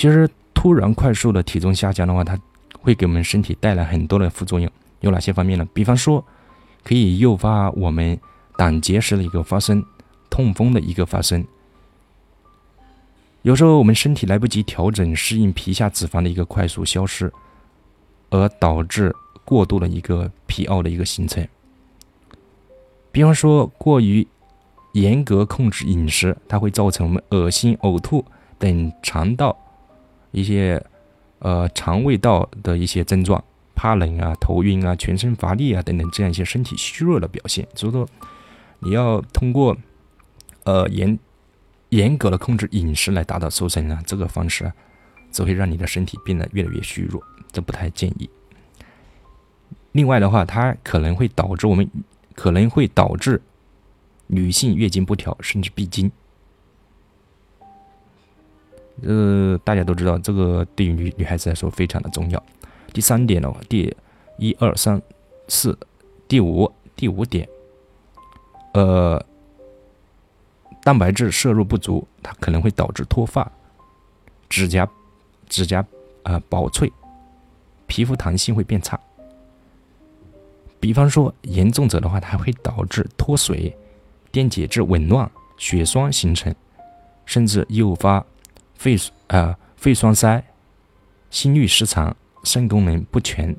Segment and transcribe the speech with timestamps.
[0.00, 2.34] 其实突然快速的体重下降的话，它
[2.80, 4.66] 会给我们身体带来很多的副作用，
[5.00, 5.68] 有哪些方面呢？
[5.74, 6.24] 比方说，
[6.82, 8.18] 可以诱发我们
[8.56, 9.84] 胆结石的一个发生，
[10.30, 11.46] 痛风的一个发生。
[13.42, 17.30] 有时候我们身体来不及调整适应皮下脂肪的一个快速消失，
[18.30, 19.14] 而导致
[19.44, 21.46] 过度的一个疲劳的一个形成。
[23.12, 24.26] 比方说，过于
[24.94, 28.24] 严格控制饮食，它会造成我们恶心、呕吐
[28.58, 29.54] 等肠道
[30.30, 30.82] 一些
[31.38, 33.42] 呃肠胃道的一些症状，
[33.74, 37.66] 怕冷啊、头晕啊、全身乏力啊等等这样一些身体虚弱的表现。
[37.74, 38.08] 所以说，
[38.80, 39.76] 你要通过
[40.64, 41.18] 呃严
[41.90, 44.72] 严格的控制饮食来达到瘦身啊，这个方式
[45.30, 48.28] 只会让你的身体变得越来越虚弱，这不太建议。
[49.92, 51.88] 另外的话，它可能会导致我们。
[52.32, 53.42] 可能会导致
[54.28, 56.10] 女性月经不调，甚至闭经。
[59.02, 62.42] 呃，大家都知道，这个对于女女孩子来说非常的重要。
[62.92, 63.94] 第三点的话，第
[64.38, 65.00] 一二三
[65.48, 65.78] 四，
[66.26, 67.48] 第五第五点，
[68.72, 69.24] 呃，
[70.82, 73.50] 蛋白质摄入不足，它可能会导致脱发、
[74.48, 74.88] 指甲
[75.48, 75.84] 指甲
[76.24, 76.92] 啊薄脆、
[77.86, 78.98] 皮肤弹性会变差。
[80.80, 83.76] 比方说，严重者的话，它会导致脱水、
[84.32, 86.54] 电解质紊乱、血栓形成，
[87.26, 88.24] 甚至诱发
[88.80, 90.42] 肺啊肺栓塞、
[91.28, 93.54] 心律失常、肾功能不全。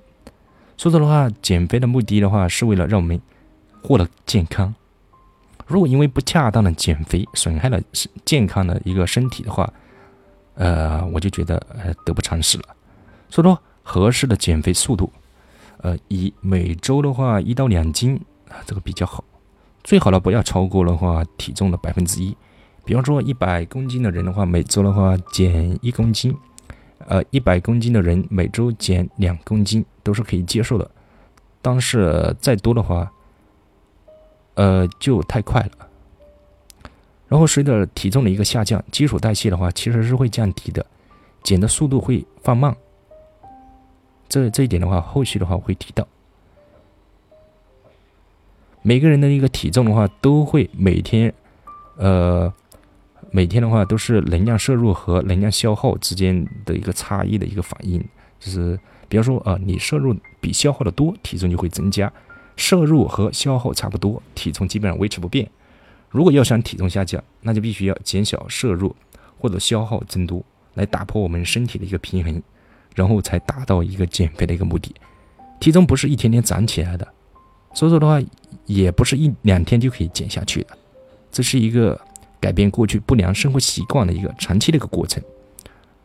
[0.75, 3.21] 说的话，减肥的目的的话，是为了让我们
[3.83, 4.73] 获得健康。
[5.67, 7.79] 如果因为不恰当的减肥损害了
[8.25, 9.71] 健康的一个身体的话，
[10.55, 12.63] 呃，我就觉得呃得不偿失了。
[13.29, 15.13] 所以说，合适的减肥速度。
[15.83, 18.19] 呃，以每周的话一到两斤
[18.49, 19.23] 啊，这个比较好。
[19.83, 22.35] 最好的不要超过的话体重的百分之一。
[22.83, 26.35] 比方说一百公斤的人的话，每周的话减一公斤。
[27.07, 30.89] 呃，一百公斤的人每周减两公斤都是可以接受的。
[31.61, 33.11] 但是再多的话，
[34.53, 35.87] 呃，就太快了。
[37.27, 40.85] 然后随着体重的一个下降，基础代谢的话其实是会降低的，
[41.43, 42.75] 减的速度会放慢。
[44.29, 46.07] 这这一点的话，后续的话会提到。
[48.81, 51.33] 每个人的一个体重的话，都会每天，
[51.97, 52.51] 呃，
[53.31, 58.03] 每天的话都是能量摄入和能量消耗之间的一个差异的一个反应。
[58.39, 62.07] 就是比方说啊，你摄入比消耗的多，体重就会增加；
[62.55, 65.49] 摄入和消耗差不多，体重基本上维持不变。
[66.09, 68.95] 如果要想体重下降，那就必须要减少摄入
[69.37, 70.43] 或者消耗增多，
[70.73, 72.41] 来打破我们身体的一个平衡。
[72.93, 74.93] 然后才达到一个减肥的一个目的，
[75.61, 77.07] 体重不是一天天长起来的，
[77.73, 78.21] 所以说的话，
[78.65, 80.77] 也不是一两天就可以减下去的，
[81.31, 81.97] 这是一个
[82.41, 85.23] 改变过去不良生活习惯的一个长期的一个过程。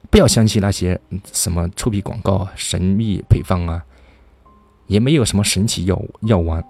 [0.08, 1.00] 不要相信那些
[1.32, 3.84] 什么臭屁广告啊、神秘配方啊，
[4.86, 6.64] 也没有什么神奇药药丸。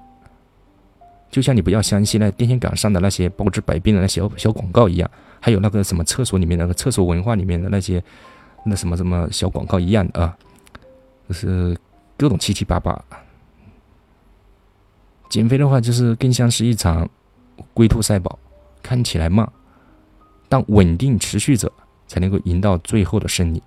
[1.31, 5.11] 就像你不要相信那电线杆上的那些包治百病的那些小广告一样，
[5.41, 8.03] 还有那个什么厕所里面那个厕所文化里面的那些。
[8.69, 10.37] 那什么什么小广告一样啊，
[11.29, 11.79] 就是
[12.17, 13.01] 各种七七八八。
[15.29, 17.09] 减肥的话，就是更像是一场
[17.73, 18.37] 龟兔赛跑，
[18.87, 19.51] 看起来慢，
[20.49, 21.73] 但稳定持续着，
[22.07, 23.61] 才能够赢到最后的胜利。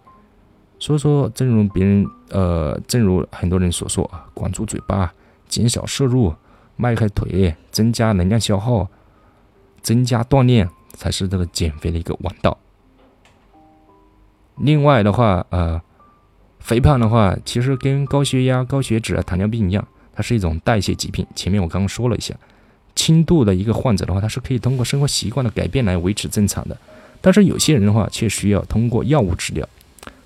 [0.80, 5.14] 所以说，正如别人呃，正如很多人所说啊，管住嘴巴，
[5.50, 6.34] 减少摄入，
[6.78, 8.88] 迈开腿，增加能量消耗，
[9.82, 12.58] 增加锻炼，才是这个减肥的一个王道。
[14.56, 15.82] 另外的话，呃，
[16.60, 21.28] 肥胖的话，其实跟高血压、高血脂啊、糖尿病一样，它是一种代谢疾病。
[21.36, 22.34] 前面我刚刚说了一下，
[23.00, 26.76] 轻度的一个患者的话，他是可以通过生活习惯的改变来维持正常的。
[27.22, 29.66] 但是有些人的话，却需要通过药物治疗，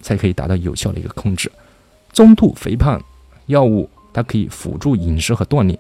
[0.01, 1.51] 才可以达到有效的一个控制。
[2.11, 3.00] 中度肥胖
[3.45, 5.78] 药物它可以辅助饮食和锻炼，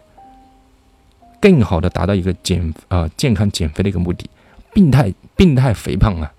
[1.41, 4.29] 更好的达到一个减啊健康减肥的一个目的。
[4.71, 6.31] 病态病态肥胖啊。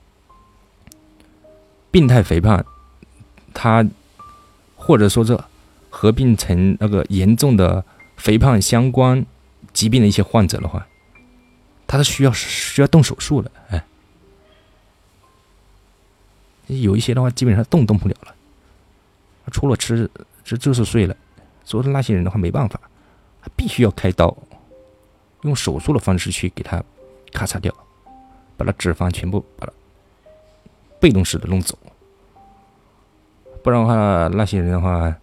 [1.91, 2.65] 病态肥胖，
[3.53, 3.84] 它
[4.77, 5.45] 或者说这
[5.91, 7.84] 合并成那个严重的
[8.16, 9.27] 肥胖相关
[9.74, 10.86] 疾病的一些患者的话，
[11.86, 13.50] 他是需要需要动手术的。
[13.68, 13.84] 哎，
[16.68, 18.34] 有一些的话，基本上动动不了了，
[19.53, 20.10] 除了吃
[20.44, 21.15] 吃就是睡了。
[21.65, 22.80] 所以那些人的话没办法，
[23.54, 24.34] 必须要开刀，
[25.42, 26.82] 用手术的方式去给他
[27.32, 27.70] 咔嚓掉，
[28.56, 29.72] 把他脂肪全部把它。
[31.00, 31.77] 被动式的弄走，
[33.62, 35.15] 不然的话，那些人的话，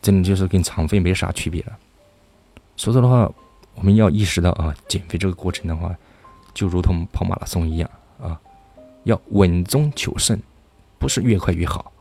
[0.00, 1.78] 真的就是跟残废没啥区别了。
[2.76, 3.30] 所以说的话，
[3.74, 5.94] 我们要意识到啊，减肥这个过程的话，
[6.52, 7.90] 就如同跑马拉松一样
[8.20, 8.40] 啊，
[9.04, 10.40] 要稳中求胜，
[10.98, 11.92] 不是越快越好。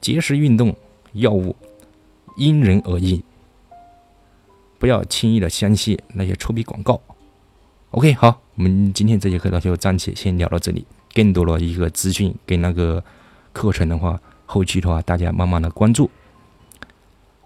[0.00, 0.74] 节食运动
[1.12, 1.54] 药物
[2.36, 3.22] 因人而异，
[4.78, 7.00] 不要轻易的相信那些臭屁广告。
[7.90, 10.86] OK，好，我们今天这节课呢就暂且先聊到这里。
[11.14, 13.02] 更多的一个资讯跟那个
[13.52, 16.08] 课程的话，后期的话大家慢慢的关注。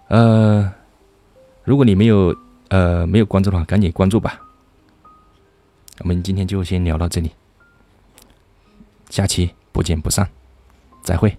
[0.09, 0.71] 呃，
[1.63, 2.35] 如果你没有
[2.69, 4.41] 呃没有关注的话，赶紧关注吧。
[5.99, 7.31] 我们今天就先聊到这里，
[9.09, 10.27] 下期不见不散，
[11.03, 11.37] 再会。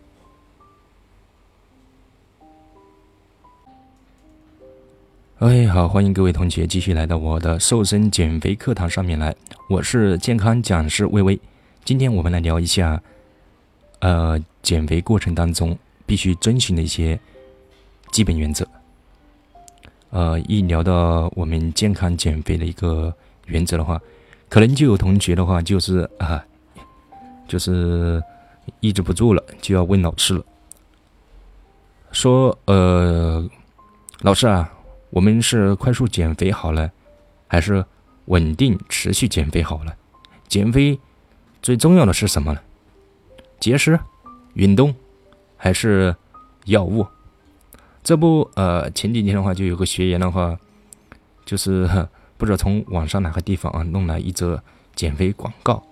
[5.40, 9.34] OK，好，欢迎各位同学继续来到我的瘦身减肥课堂上面来，
[9.68, 11.38] 我是健康讲师微微。
[11.84, 13.02] 今天我们来聊一下，
[13.98, 15.76] 呃，减肥过程当中
[16.06, 17.18] 必须遵循的一些
[18.12, 18.66] 基本原则。
[20.14, 23.12] 呃，一聊到我们健康减肥的一个
[23.46, 24.00] 原则的话，
[24.48, 26.40] 可能就有同学的话就是啊，
[27.48, 28.22] 就是
[28.78, 30.44] 抑制不住了，就要问老师了，
[32.12, 33.44] 说呃，
[34.20, 34.72] 老师啊，
[35.10, 36.88] 我们是快速减肥好了，
[37.48, 37.84] 还是
[38.26, 39.96] 稳定持续减肥好了？
[40.46, 40.96] 减肥。
[41.60, 42.60] 最重要的是什么呢？
[43.58, 43.98] 节食、
[44.52, 44.94] 运动，
[45.56, 46.14] 还是
[46.66, 47.04] 药物？
[48.04, 50.56] 这不，呃，前几天的话就有个学员的话，
[51.46, 51.88] 就是
[52.36, 54.62] 不知道从网上哪个地方啊弄来一则
[54.94, 55.82] 减肥广告，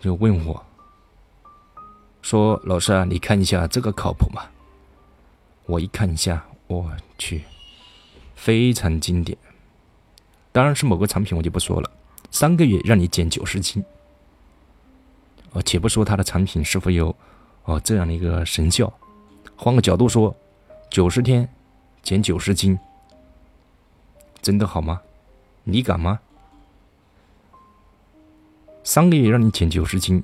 [0.00, 0.64] 就问我，
[2.22, 4.42] 说：“老师啊，你看一下这个靠谱吗？”
[5.66, 7.42] 我一看一下，我去，
[8.36, 9.36] 非常经典。
[10.52, 11.90] 当然是某个产品，我就不说了。
[12.30, 13.84] 三个月让你减九十斤。
[15.52, 17.14] 哦，且不说它的产品是否有
[17.64, 18.92] 哦这样的一个神效，
[19.56, 20.34] 换个角度说，
[20.92, 21.48] 九十天
[22.02, 22.78] 减九十斤，
[24.42, 25.00] 真的好吗？
[25.64, 26.20] 你敢吗？
[28.84, 30.22] 三个月让你减九十斤，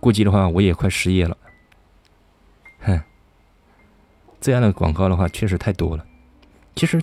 [0.00, 1.36] 估计的话我也快失业了。
[2.80, 3.00] 哼，
[4.40, 6.04] 这样的广告的话确实太多了。
[6.74, 7.00] 其实，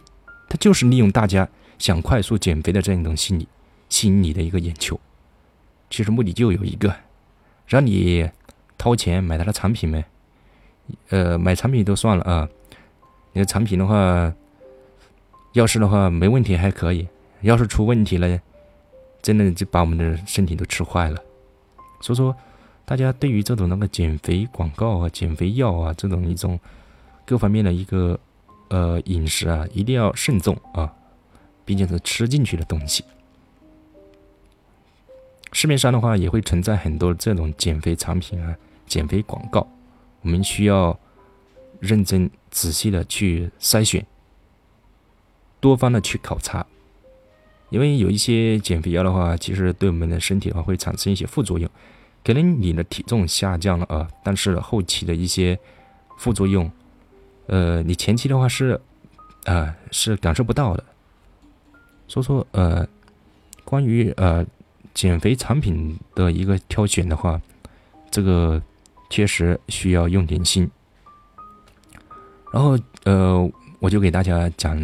[0.49, 1.47] 它就是利用大家
[1.79, 3.47] 想快速减肥的这样一种心理，
[3.87, 4.99] 吸引你的一个眼球。
[5.89, 6.93] 其实目的就有一个，
[7.67, 8.29] 让你
[8.77, 10.03] 掏钱买他的产品呗。
[11.09, 12.47] 呃，买产品都算了啊，
[13.33, 14.33] 你的产品的话，
[15.53, 17.07] 要是的话没问题还可以，
[17.41, 18.39] 要是出问题了，
[19.21, 21.21] 真的就把我们的身体都吃坏了。
[22.01, 22.35] 所以说，
[22.85, 26.59] 大家对于这种那个减肥广告啊、减肥药啊这种一种
[27.25, 28.19] 各方面的一个
[28.69, 30.93] 呃饮食啊，一定要慎重啊，
[31.63, 33.03] 毕竟是吃进去的东西。
[35.53, 38.55] 市面上的话也会存在很多这种减肥产品啊、
[38.87, 39.67] 减肥广告，
[40.21, 40.99] 我们需要
[41.79, 44.05] 认真仔细的去筛选，
[45.59, 46.65] 多方的去考察，
[47.69, 51.69] 因为有一些减肥药的话，其实对我们的身体的话会产生一些副作用，
[52.23, 55.59] 可能你的体重下降了啊，但是后期的一些
[56.17, 56.71] 副作用，
[57.47, 58.79] 呃，你前期的话是
[59.45, 60.83] 啊是感受不到的，
[62.07, 62.87] 所以说呃，
[63.63, 64.45] 关于呃。
[64.93, 67.41] 减肥产品的一个挑选的话，
[68.09, 68.61] 这个
[69.11, 70.67] 确实需要用点心。
[72.51, 74.75] 然后，呃，我就给大家讲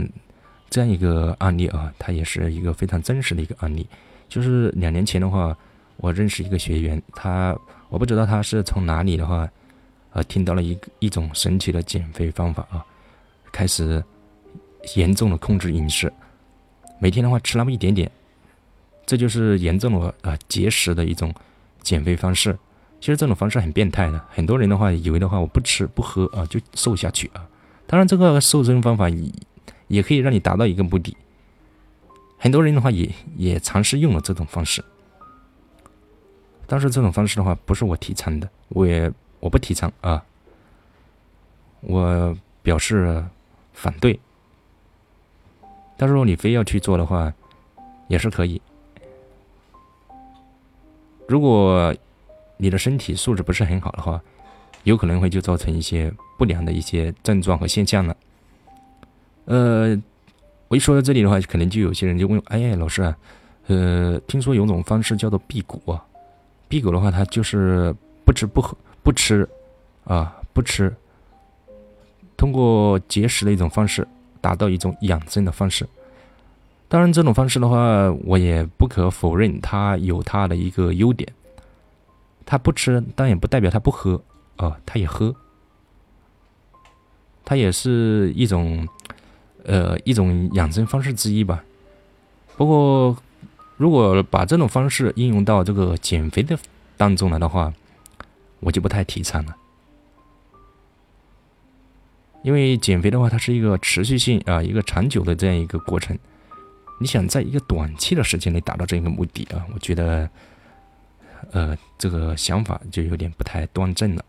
[0.69, 3.87] 这样一个案例啊，它也是一个非常真实的一个案例。
[4.29, 5.57] 就是两年前的话，
[5.95, 7.57] 我认识一个学员，他
[7.89, 9.49] 我不知道他是从哪里的话，
[10.11, 12.85] 呃，听到了一一种神奇的减肥方法啊，
[13.51, 14.03] 开始
[14.95, 16.11] 严重的控制饮食，
[16.99, 18.11] 每天的话吃那么一点点。
[19.05, 21.33] 这就是严重的啊节食的一种
[21.81, 22.57] 减肥方式。
[22.99, 27.47] 其实这种方式很变态的，很多人的话以为的话我不吃不喝啊就瘦下去啊。
[27.85, 29.31] 当然这个瘦身方法也
[29.87, 31.15] 也可以让你达到一个目的。
[32.37, 34.83] 很多人的话也也尝试用了这种方式，
[36.65, 40.23] 但是这种方式的话不是我提倡的，我也我不提倡啊，
[41.81, 43.23] 我表示
[43.73, 44.19] 反对。
[45.95, 47.33] 但是如果你非要去做的话，
[48.07, 48.61] 也是可以。
[51.27, 51.95] 如果
[52.57, 54.21] 你的身体素质不是很好的话，
[54.83, 58.17] 有可能会就造成一些不良的一些症状和现象了。
[59.45, 60.01] 呃，
[60.67, 63.17] 我一说到这里的话，可能就有些人就问：哎呀，老师啊，
[63.67, 66.03] 呃，听说有种方式叫做辟谷啊，
[66.67, 67.95] 辟谷的话，它就是
[68.25, 69.47] 不吃不喝不吃
[70.03, 70.93] 啊，不吃，
[72.35, 74.07] 通过节食的一种方式，
[74.41, 75.87] 达到一种养生的方式。
[76.89, 81.27] 当然，这种方式的话，我也不可否认它有它的一个优点。
[82.47, 84.23] 他不吃，但也不代表他不喝
[84.55, 85.35] 啊，他也喝，
[87.43, 88.87] 它也是一种
[89.65, 91.63] 呃一种养生方式之一吧。
[92.55, 93.17] 不过，
[93.75, 96.57] 如果把这种方式应用到这个减肥的
[96.95, 97.73] 当中来的话，
[98.61, 99.55] 我就不太提倡了。
[102.43, 106.17] 因为减肥的话，它是一个持续性啊，一个长久的这样一个过程。
[106.99, 110.29] 你想在一个短期的时间内达到这个目的啊，我觉得，
[111.51, 114.23] 呃，这个想法就有点不太端正了。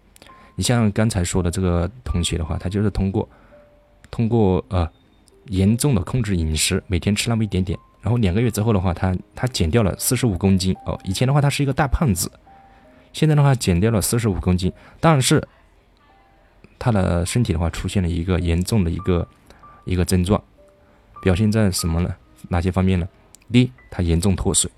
[0.55, 3.29] 你像刚才说的这个同学的话，他就是通过
[4.11, 4.89] 通过呃
[5.47, 10.99] 严重的控制饮食，每天吃那么一点点，然后两个月之后的话，他他减掉了四十五公斤哦。
[11.05, 12.31] 以前的话他是一个大胖子，
[13.13, 15.47] 现在的话减掉了四十五公斤，但是
[16.79, 19.27] 他的身体的话出现了一个严重的一个
[19.85, 20.43] 一个症状，
[21.23, 22.15] 表现在什么呢？
[22.49, 23.09] 哪些方面呢？
[23.51, 24.71] 第一，他严重脱水，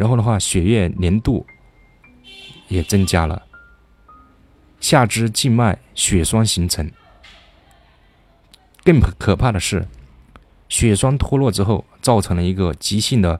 [0.00, 1.44] 然后的话，血液粘度
[2.68, 3.42] 也增加了，
[4.80, 6.90] 下肢静脉血栓形成。
[8.82, 9.86] 更可怕的是，
[10.70, 13.38] 血栓脱落之后，造成了一个急性的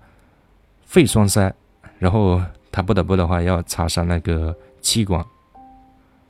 [0.85, 1.51] 肺栓塞，
[1.99, 5.25] 然后他不得不的话要插上那个气管，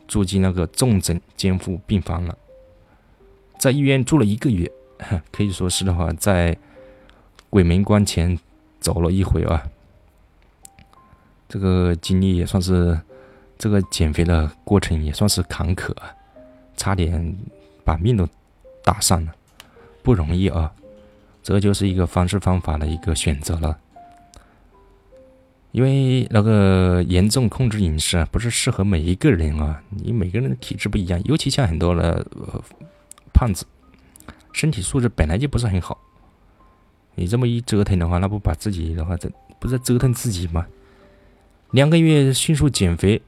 [0.07, 2.39] 住进那个重症监护病房了，
[3.59, 4.71] 在医院住了一个月。
[5.33, 6.57] 可以说是的话，在
[7.49, 8.39] 鬼门关前
[8.79, 9.67] 走了一回啊。
[11.50, 12.99] 这个经历也算是
[13.59, 15.92] 这个减肥的过程也算是坎坷，
[16.76, 17.37] 差点
[17.85, 18.26] 把命都
[18.85, 19.35] 搭上了，
[20.00, 20.73] 不容易啊。
[21.42, 23.76] 这就是一个方式方法的一个选择了。
[25.73, 32.25] 因为那个严重控制饮食啊，不是适合每一个人啊，你每个人的体质不一样，尤其像很多的
[33.33, 33.66] 胖子。
[34.52, 35.99] 身体素质本来就不是很好，
[37.16, 40.66] 你这么一折腾的话，那不把自己的话，这不是折腾自己吗？
[41.73, 43.23] 两个月迅速减肥，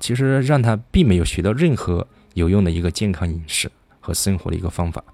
[0.00, 3.70] 其实让他并没有学到任何有用的一个健康饮食
[4.00, 5.04] 和生活的一个方法。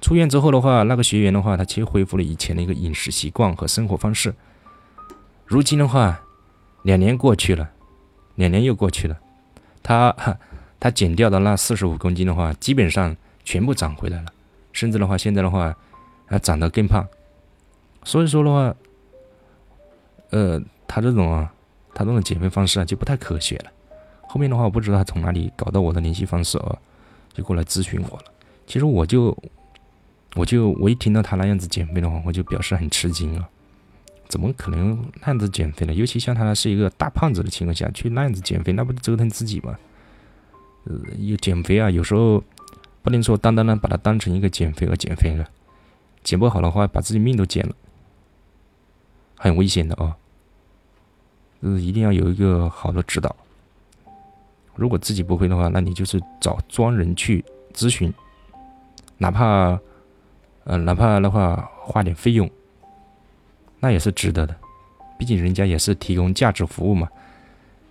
[0.00, 4.34] 出院之后的话，那个学员的话，他其实恢复了以前的一个饮食习惯和生活方式。
[5.46, 6.20] 如今的话，
[6.82, 7.70] 两年过去了，
[8.34, 9.18] 两年又过去了，
[9.82, 10.14] 他
[10.78, 14.26] 他减掉的那四十五公斤的话，基本上全部长回来了。
[14.72, 15.74] 甚至的话，现在的话，
[16.26, 17.06] 还长得更胖，
[18.02, 18.74] 所以说的话，
[20.30, 21.53] 呃，他这种啊，
[21.94, 23.70] 他这种减肥方式啊，就不太科学了。
[24.22, 26.76] 后面的话，我不知道他从哪里搞到我的联系方式啊，
[27.32, 28.24] 就过来咨询我了。
[28.66, 29.36] 其实我就，
[30.34, 33.48] 我就我一听到他那样子减肥的话，我就表示很吃惊啊，
[34.28, 35.94] 怎么可能那样子减肥呢？
[35.94, 39.78] 尤其像他是一个大胖子的情况下去那样子减肥，那不折腾自己吗？
[40.84, 42.42] 呃，有减肥啊，有时候。
[43.04, 45.46] 不能说单单的把它当成一个减肥而减肥了，
[46.22, 47.74] 减不好的话，把自己命都减了，
[49.36, 50.16] 很危险的啊！
[51.64, 53.34] 就是，一定要有一个好的指导。
[54.74, 57.42] 如果自己不会的话，那你就是找专人去
[57.72, 58.12] 咨询，
[59.16, 59.80] 哪怕，
[60.64, 62.50] 呃，哪怕的话花点费用，
[63.80, 64.54] 那也是值得的。
[65.18, 67.08] 毕竟人家也是提供价值服务嘛。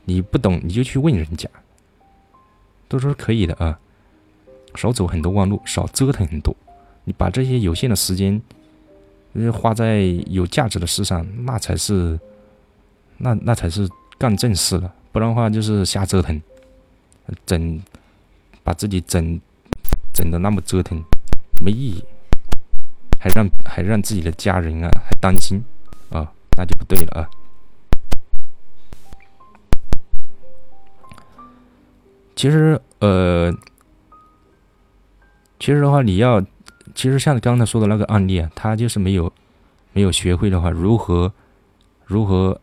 [0.06, 1.50] 你不懂你就去问人家，
[2.88, 3.80] 都说可以的啊。
[4.75, 6.56] 少走很多弯路，少折腾很多。
[7.06, 8.39] 你把这些有限的时间，
[9.51, 12.20] 花在有价值的事上，那才是，
[13.24, 14.94] 那那才是干正事了。
[15.13, 16.42] 不然的话，就是瞎折腾，
[17.46, 17.82] 整
[18.63, 19.39] 把自己整
[20.13, 21.01] 整的那么折腾，
[21.60, 22.03] 没意义，
[23.20, 25.63] 还让还让自己的家人啊还担心
[26.10, 27.30] 啊，那就不对了啊。
[32.36, 33.51] 其实，呃。
[35.60, 36.42] 其实的话，你要，
[36.94, 39.32] 其实像刚才说的那个案例啊，他就是没有，
[39.94, 41.32] 没有学会的话，如何，
[42.03, 42.60] 如何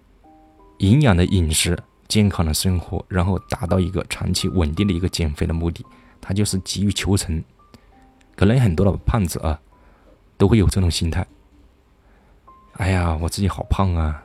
[0.81, 5.85] 营养的饮食、健康的生活，然后达到一个长期稳定的一个减肥的目的，
[6.21, 7.43] 他就是急于求成。
[8.35, 9.61] 可能很多的胖子啊，
[10.39, 11.27] 都会有这种心态。
[12.75, 14.23] 哎呀，我自己好胖啊，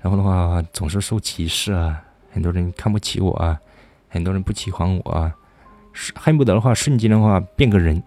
[0.00, 3.60] 然后的话总是受歧视啊，很多人看不起我啊，
[4.08, 5.34] 很多人不喜欢我啊。
[6.14, 8.02] 恨不得的话，瞬间的话变个人，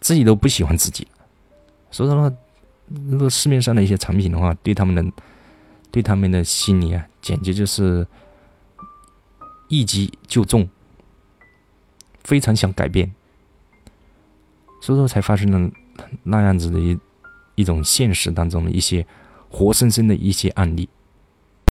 [0.00, 1.06] 自己都不喜欢自己。
[1.90, 2.32] 所以说，
[2.88, 5.04] 那个市面上的一些产品的话，对他们的，
[5.94, 8.04] 对他们的心理啊，简直就是
[9.68, 10.68] 一击就中，
[12.24, 13.14] 非常想改变。
[14.82, 15.70] 所以说，才发生了
[16.24, 16.98] 那样子的一
[17.54, 19.06] 一种现实当中的一些
[19.48, 20.88] 活生生的一些案例。